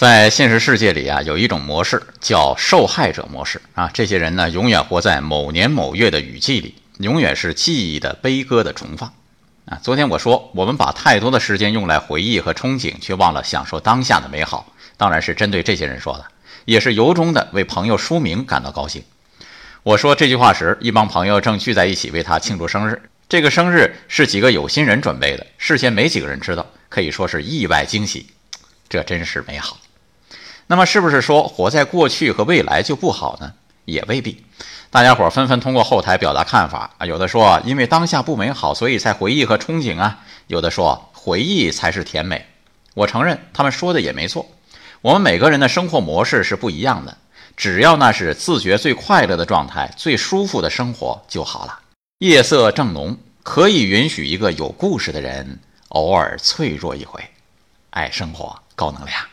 [0.00, 3.90] 在现实世界里啊，有一种模式叫受害者模式啊。
[3.92, 9.12] 这些人呢，永远活在某年某月的雨季里，永远是记忆的悲歌的重放
[9.66, 9.78] 啊。
[9.82, 14.72] 昨天我说，我们把太多的时间用来回忆和憧憬，却忘了享受当下的美好。
[14.96, 16.24] 当然是针对这些人说的，
[16.64, 19.04] 也是由衷的为朋友书明感到高兴。
[19.82, 23.02] 我说这句话时，一帮朋友正聚在一起为他庆祝生日。
[23.28, 28.30] 这个生日是几个有心人准备的，事先没几个人知道，可以说是意外惊喜。
[28.88, 29.78] 这真是美好。
[30.70, 33.54] 那么是不是说活在过去和未来就不好呢？
[33.86, 34.44] 也未必。
[34.88, 42.46] 大家伙纷纷通过后台表达看法啊，有的说因为当下不美好，所以才回忆和憧憬啊；有的说回忆才是甜美。
[42.94, 44.46] 我承认他们说的也没错。
[45.00, 47.16] 我们每个人的生活模式是不一样的，
[47.56, 51.80] 只要那是自觉最快乐的状态、最舒服的生活就好了。
[52.18, 55.58] 夜色正浓，可以允许一个有故事的人
[55.88, 57.20] 偶尔脆弱一回。
[57.90, 59.29] 爱生活，高能量。